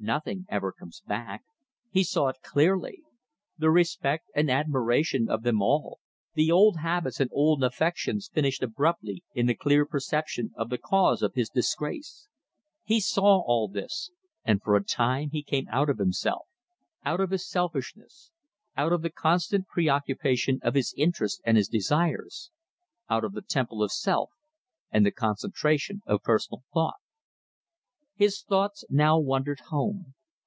[0.00, 1.44] Nothing ever comes back.
[1.90, 3.00] He saw it clearly.
[3.56, 5.98] The respect and admiration of them all,
[6.34, 11.22] the old habits and old affections finished abruptly in the clear perception of the cause
[11.22, 12.28] of his disgrace.
[12.82, 14.10] He saw all this;
[14.44, 16.48] and for a time he came out of himself,
[17.06, 18.30] out of his selfishness
[18.76, 22.50] out of the constant preoccupation of his interests and his desires
[23.08, 24.28] out of the temple of self
[24.90, 26.96] and the concentration of personal thought.
[28.16, 30.14] His thoughts now wandered home.